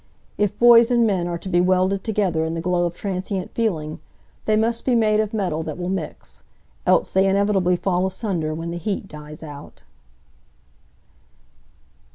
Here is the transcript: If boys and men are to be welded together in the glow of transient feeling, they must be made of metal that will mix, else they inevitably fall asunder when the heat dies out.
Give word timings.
If 0.35 0.57
boys 0.57 0.89
and 0.89 1.05
men 1.05 1.27
are 1.27 1.37
to 1.37 1.47
be 1.47 1.61
welded 1.61 2.03
together 2.03 2.43
in 2.43 2.55
the 2.55 2.59
glow 2.59 2.87
of 2.87 2.95
transient 2.95 3.53
feeling, 3.53 3.99
they 4.45 4.55
must 4.55 4.83
be 4.83 4.95
made 4.95 5.19
of 5.19 5.31
metal 5.31 5.61
that 5.61 5.77
will 5.77 5.89
mix, 5.89 6.41
else 6.87 7.13
they 7.13 7.27
inevitably 7.27 7.75
fall 7.75 8.07
asunder 8.07 8.51
when 8.55 8.71
the 8.71 8.79
heat 8.79 9.07
dies 9.07 9.43
out. 9.43 9.83